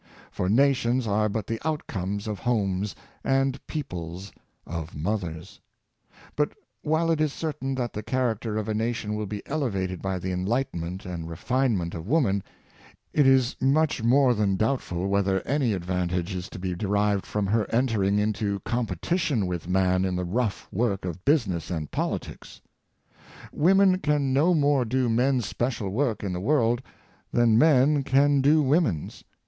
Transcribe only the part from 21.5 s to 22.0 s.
and